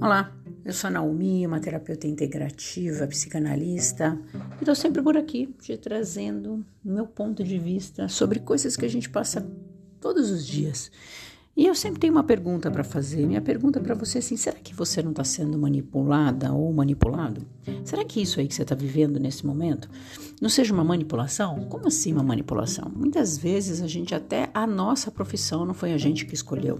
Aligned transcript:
Olá, 0.00 0.32
eu 0.64 0.72
sou 0.72 0.86
a 0.86 0.90
Naomi, 0.92 1.44
uma 1.44 1.58
terapeuta 1.58 2.06
integrativa, 2.06 3.04
psicanalista, 3.08 4.16
e 4.32 4.60
estou 4.60 4.74
sempre 4.74 5.02
por 5.02 5.16
aqui 5.16 5.52
te 5.60 5.76
trazendo 5.76 6.64
meu 6.84 7.04
ponto 7.04 7.42
de 7.42 7.58
vista 7.58 8.08
sobre 8.08 8.38
coisas 8.38 8.76
que 8.76 8.84
a 8.84 8.88
gente 8.88 9.10
passa 9.10 9.44
todos 10.00 10.30
os 10.30 10.46
dias 10.46 10.92
e 11.58 11.66
eu 11.66 11.74
sempre 11.74 11.98
tenho 11.98 12.12
uma 12.12 12.22
pergunta 12.22 12.70
para 12.70 12.84
fazer. 12.84 13.26
Minha 13.26 13.40
pergunta 13.40 13.80
para 13.80 13.92
você 13.92 14.18
é 14.18 14.20
assim: 14.20 14.36
será 14.36 14.56
que 14.56 14.72
você 14.72 15.02
não 15.02 15.10
está 15.10 15.24
sendo 15.24 15.58
manipulada 15.58 16.52
ou 16.52 16.72
manipulado? 16.72 17.44
Será 17.84 18.04
que 18.04 18.22
isso 18.22 18.38
aí 18.38 18.46
que 18.46 18.54
você 18.54 18.62
está 18.62 18.76
vivendo 18.76 19.18
nesse 19.18 19.44
momento 19.44 19.90
não 20.40 20.48
seja 20.48 20.72
uma 20.72 20.84
manipulação? 20.84 21.64
Como 21.64 21.88
assim 21.88 22.12
uma 22.12 22.22
manipulação? 22.22 22.88
Muitas 22.94 23.36
vezes 23.36 23.82
a 23.82 23.88
gente 23.88 24.14
até 24.14 24.48
a 24.54 24.68
nossa 24.68 25.10
profissão 25.10 25.66
não 25.66 25.74
foi 25.74 25.92
a 25.92 25.98
gente 25.98 26.24
que 26.26 26.34
escolheu. 26.34 26.78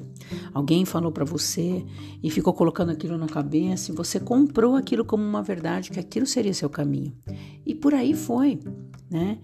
Alguém 0.54 0.84
falou 0.84 1.10
para 1.10 1.24
você 1.24 1.84
e 2.22 2.30
ficou 2.30 2.54
colocando 2.54 2.92
aquilo 2.92 3.18
na 3.18 3.26
cabeça 3.26 3.90
e 3.90 3.94
você 3.96 4.20
comprou 4.20 4.76
aquilo 4.76 5.04
como 5.04 5.24
uma 5.24 5.42
verdade 5.42 5.90
que 5.90 5.98
aquilo 5.98 6.24
seria 6.24 6.54
seu 6.54 6.70
caminho. 6.70 7.12
E 7.66 7.74
por 7.74 7.94
aí 7.94 8.14
foi, 8.14 8.60
né? 9.10 9.38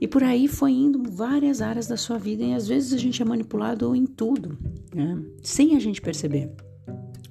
E 0.00 0.06
por 0.06 0.22
aí 0.22 0.46
foi 0.46 0.72
indo 0.72 1.02
várias 1.10 1.60
áreas 1.60 1.86
da 1.86 1.96
sua 1.96 2.18
vida 2.18 2.42
e 2.42 2.52
às 2.52 2.68
vezes 2.68 2.92
a 2.92 2.98
gente 2.98 3.20
é 3.20 3.24
manipulado 3.24 3.94
em 3.94 4.04
tudo, 4.04 4.58
né? 4.94 5.18
sem 5.42 5.76
a 5.76 5.80
gente 5.80 6.00
perceber. 6.00 6.50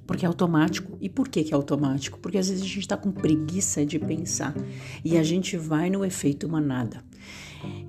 Porque 0.07 0.25
é 0.25 0.27
automático. 0.27 0.97
E 1.01 1.09
por 1.09 1.27
que, 1.27 1.43
que 1.43 1.53
é 1.53 1.55
automático? 1.55 2.19
Porque 2.19 2.37
às 2.37 2.49
vezes 2.49 2.63
a 2.63 2.67
gente 2.67 2.79
está 2.79 2.95
com 2.95 3.11
preguiça 3.11 3.85
de 3.85 3.97
pensar 3.97 4.55
e 5.03 5.17
a 5.17 5.23
gente 5.23 5.57
vai 5.57 5.89
no 5.89 6.05
efeito 6.05 6.47
manada. 6.47 7.03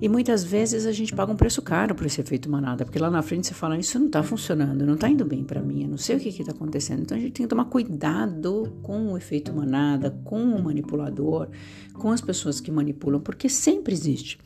E 0.01 0.09
muitas 0.09 0.43
vezes 0.43 0.85
a 0.85 0.91
gente 0.91 1.13
paga 1.13 1.31
um 1.31 1.35
preço 1.35 1.61
caro 1.61 1.93
por 1.93 2.05
esse 2.05 2.19
efeito 2.19 2.49
manada, 2.49 2.83
porque 2.83 2.97
lá 2.97 3.11
na 3.11 3.21
frente 3.21 3.47
você 3.47 3.53
fala: 3.53 3.77
Isso 3.77 3.99
não 3.99 4.07
está 4.07 4.23
funcionando, 4.23 4.85
não 4.85 4.95
está 4.95 5.09
indo 5.09 5.25
bem 5.25 5.43
para 5.43 5.61
mim, 5.61 5.83
eu 5.83 5.89
não 5.89 5.97
sei 5.97 6.15
o 6.15 6.19
que 6.19 6.29
está 6.29 6.51
acontecendo. 6.51 7.01
Então 7.01 7.17
a 7.17 7.19
gente 7.19 7.33
tem 7.33 7.45
que 7.45 7.49
tomar 7.49 7.65
cuidado 7.65 8.73
com 8.81 9.13
o 9.13 9.17
efeito 9.17 9.53
manada, 9.53 10.11
com 10.23 10.43
o 10.43 10.63
manipulador, 10.63 11.49
com 11.93 12.11
as 12.11 12.21
pessoas 12.21 12.59
que 12.59 12.71
manipulam, 12.71 13.19
porque 13.19 13.49
sempre 13.49 13.93
existe. 13.93 14.39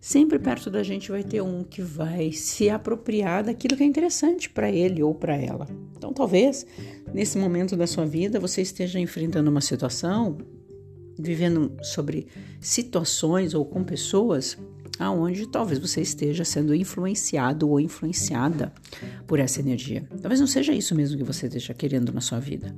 Sempre 0.00 0.38
perto 0.38 0.70
da 0.70 0.82
gente 0.82 1.10
vai 1.10 1.24
ter 1.24 1.42
um 1.42 1.64
que 1.64 1.82
vai 1.82 2.30
se 2.32 2.70
apropriar 2.70 3.44
daquilo 3.44 3.76
que 3.76 3.82
é 3.82 3.86
interessante 3.86 4.48
para 4.48 4.70
ele 4.70 5.02
ou 5.02 5.12
para 5.12 5.36
ela. 5.36 5.66
Então, 5.96 6.12
talvez 6.12 6.64
nesse 7.12 7.36
momento 7.36 7.76
da 7.76 7.86
sua 7.86 8.06
vida 8.06 8.38
você 8.38 8.62
esteja 8.62 9.00
enfrentando 9.00 9.50
uma 9.50 9.60
situação, 9.60 10.38
vivendo 11.18 11.72
sobre 11.82 12.28
situações 12.60 13.54
ou 13.54 13.64
com 13.64 13.82
pessoas 13.82 14.56
aonde 15.00 15.46
talvez 15.48 15.78
você 15.78 16.00
esteja 16.00 16.44
sendo 16.44 16.74
influenciado 16.74 17.68
ou 17.68 17.80
influenciada 17.80 18.72
por 19.26 19.38
essa 19.38 19.60
energia. 19.60 20.08
Talvez 20.20 20.40
não 20.40 20.46
seja 20.46 20.72
isso 20.72 20.94
mesmo 20.94 21.16
que 21.16 21.24
você 21.24 21.46
esteja 21.46 21.74
querendo 21.74 22.12
na 22.12 22.20
sua 22.20 22.38
vida. 22.38 22.74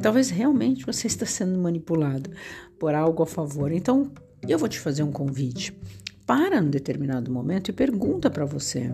Talvez 0.00 0.30
realmente 0.30 0.86
você 0.86 1.06
está 1.06 1.26
sendo 1.26 1.58
manipulado 1.58 2.30
por 2.78 2.94
algo 2.94 3.22
a 3.22 3.26
favor. 3.26 3.70
Então, 3.72 4.10
eu 4.48 4.58
vou 4.58 4.68
te 4.68 4.80
fazer 4.80 5.02
um 5.02 5.12
convite 5.12 5.74
para 6.32 6.62
num 6.62 6.70
determinado 6.70 7.30
momento 7.30 7.68
e 7.68 7.74
pergunta 7.74 8.30
para 8.30 8.46
você: 8.46 8.90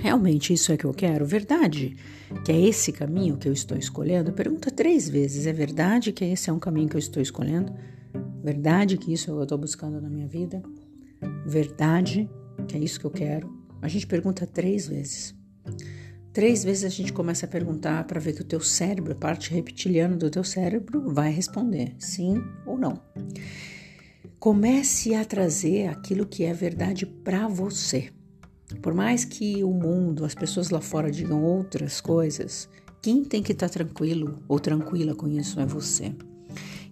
realmente 0.00 0.52
isso 0.52 0.70
é 0.70 0.76
que 0.76 0.84
eu 0.84 0.94
quero? 0.94 1.26
Verdade 1.26 1.96
que 2.44 2.52
é 2.52 2.60
esse 2.60 2.92
caminho 2.92 3.36
que 3.36 3.48
eu 3.48 3.52
estou 3.52 3.76
escolhendo? 3.76 4.32
Pergunta 4.32 4.70
três 4.70 5.08
vezes: 5.08 5.44
é 5.44 5.52
verdade 5.52 6.12
que 6.12 6.24
esse 6.24 6.48
é 6.48 6.52
um 6.52 6.58
caminho 6.60 6.88
que 6.88 6.94
eu 6.94 7.00
estou 7.00 7.20
escolhendo? 7.20 7.74
Verdade 8.44 8.96
que 8.96 9.12
isso 9.12 9.28
eu 9.32 9.42
estou 9.42 9.58
buscando 9.58 10.00
na 10.00 10.08
minha 10.08 10.28
vida? 10.28 10.62
Verdade 11.44 12.30
que 12.68 12.76
é 12.76 12.78
isso 12.78 13.00
que 13.00 13.06
eu 13.06 13.10
quero? 13.10 13.52
A 13.82 13.88
gente 13.88 14.06
pergunta 14.06 14.46
três 14.46 14.86
vezes. 14.86 15.34
Três 16.32 16.62
vezes 16.62 16.84
a 16.84 16.88
gente 16.88 17.12
começa 17.12 17.44
a 17.44 17.48
perguntar 17.48 18.04
para 18.04 18.20
ver 18.20 18.34
que 18.34 18.42
o 18.42 18.44
teu 18.44 18.60
cérebro, 18.60 19.14
a 19.14 19.16
parte 19.16 19.52
reptiliana 19.52 20.16
do 20.16 20.30
teu 20.30 20.44
cérebro, 20.44 21.12
vai 21.12 21.32
responder 21.32 21.96
sim 21.98 22.40
ou 22.64 22.78
não. 22.78 23.02
Comece 24.38 25.14
a 25.14 25.24
trazer 25.24 25.88
aquilo 25.88 26.26
que 26.26 26.44
é 26.44 26.52
verdade 26.52 27.06
para 27.06 27.48
você. 27.48 28.10
Por 28.82 28.94
mais 28.94 29.24
que 29.24 29.62
o 29.64 29.70
mundo, 29.70 30.24
as 30.24 30.34
pessoas 30.34 30.70
lá 30.70 30.80
fora 30.80 31.10
digam 31.10 31.42
outras 31.42 32.00
coisas, 32.00 32.68
quem 33.00 33.24
tem 33.24 33.42
que 33.42 33.52
estar 33.52 33.68
tá 33.68 33.74
tranquilo 33.74 34.42
ou 34.48 34.58
tranquila 34.58 35.14
com 35.14 35.28
isso 35.28 35.60
é 35.60 35.66
você. 35.66 36.14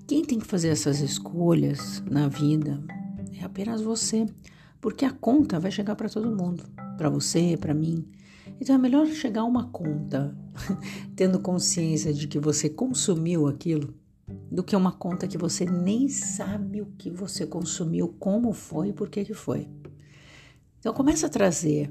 Quem 0.06 0.24
tem 0.24 0.38
que 0.38 0.46
fazer 0.46 0.68
essas 0.68 1.00
escolhas 1.00 2.02
na 2.10 2.28
vida 2.28 2.82
é 3.38 3.44
apenas 3.44 3.80
você, 3.80 4.26
porque 4.80 5.04
a 5.04 5.10
conta 5.10 5.58
vai 5.58 5.70
chegar 5.70 5.96
para 5.96 6.08
todo 6.08 6.36
mundo, 6.36 6.64
para 6.98 7.08
você, 7.08 7.56
para 7.58 7.72
mim. 7.72 8.04
Então 8.60 8.74
é 8.74 8.78
melhor 8.78 9.06
chegar 9.06 9.42
a 9.42 9.46
uma 9.46 9.68
conta 9.68 10.36
tendo 11.16 11.40
consciência 11.40 12.12
de 12.12 12.28
que 12.28 12.38
você 12.38 12.68
consumiu 12.68 13.46
aquilo 13.46 13.94
do 14.52 14.62
que 14.62 14.76
uma 14.76 14.92
conta 14.92 15.26
que 15.26 15.38
você 15.38 15.64
nem 15.64 16.08
sabe 16.08 16.82
o 16.82 16.86
que 16.98 17.08
você 17.08 17.46
consumiu, 17.46 18.14
como 18.18 18.52
foi 18.52 18.88
e 18.88 18.92
por 18.92 19.08
que 19.08 19.24
que 19.24 19.32
foi. 19.32 19.66
Então 20.78 20.92
começa 20.92 21.26
a 21.26 21.30
trazer 21.30 21.90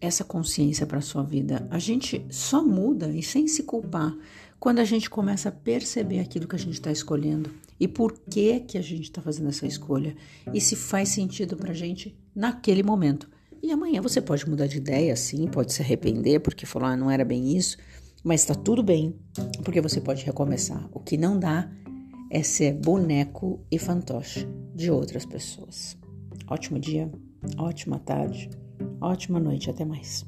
essa 0.00 0.24
consciência 0.24 0.86
para 0.86 0.98
a 0.98 1.02
sua 1.02 1.22
vida. 1.22 1.68
A 1.70 1.78
gente 1.78 2.26
só 2.28 2.64
muda 2.64 3.12
e 3.12 3.22
sem 3.22 3.46
se 3.46 3.62
culpar 3.62 4.16
quando 4.58 4.80
a 4.80 4.84
gente 4.84 5.08
começa 5.08 5.50
a 5.50 5.52
perceber 5.52 6.18
aquilo 6.18 6.48
que 6.48 6.56
a 6.56 6.58
gente 6.58 6.74
está 6.74 6.90
escolhendo 6.90 7.48
e 7.78 7.86
por 7.86 8.12
que 8.28 8.58
que 8.60 8.76
a 8.76 8.82
gente 8.82 9.04
está 9.04 9.22
fazendo 9.22 9.50
essa 9.50 9.66
escolha 9.66 10.16
e 10.52 10.60
se 10.60 10.74
faz 10.74 11.10
sentido 11.10 11.56
para 11.56 11.70
a 11.70 11.74
gente 11.74 12.18
naquele 12.34 12.82
momento. 12.82 13.30
E 13.62 13.70
amanhã 13.70 14.02
você 14.02 14.20
pode 14.20 14.48
mudar 14.48 14.66
de 14.66 14.78
ideia, 14.78 15.14
sim, 15.14 15.46
pode 15.46 15.72
se 15.72 15.80
arrepender 15.80 16.40
porque 16.40 16.66
falou, 16.66 16.88
ah, 16.88 16.96
não 16.96 17.10
era 17.10 17.24
bem 17.24 17.56
isso, 17.56 17.76
mas 18.24 18.40
está 18.40 18.54
tudo 18.54 18.82
bem, 18.82 19.14
porque 19.62 19.80
você 19.80 20.00
pode 20.00 20.24
recomeçar. 20.24 20.88
O 20.92 20.98
que 20.98 21.16
não 21.16 21.38
dá 21.38 21.70
é 22.30 22.42
ser 22.42 22.72
boneco 22.72 23.60
e 23.70 23.78
fantoche 23.78 24.46
de 24.74 24.90
outras 24.90 25.26
pessoas. 25.26 25.98
Ótimo 26.48 26.78
dia, 26.78 27.10
ótima 27.58 27.98
tarde, 27.98 28.48
ótima 29.00 29.40
noite, 29.40 29.68
até 29.68 29.84
mais. 29.84 30.24